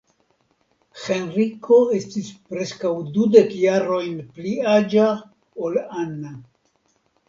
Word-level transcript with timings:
Henriko 1.01 1.77
estis 1.99 2.33
preskaŭ 2.49 2.95
dudek 3.19 3.55
jarojn 3.67 4.19
pli 4.35 4.59
aĝa 4.77 5.09
ol 5.67 5.83
Anna. 6.05 6.39